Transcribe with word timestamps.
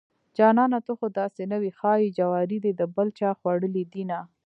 جانانه 0.37 0.79
ته 0.85 0.91
خوداسې 0.99 1.43
نه 1.51 1.57
وې 1.61 1.71
ښايي 1.79 2.07
جواري 2.17 2.57
دې 2.63 2.71
دبل 2.81 3.07
چاخوړلي 3.19 3.83
دينه 3.93 4.19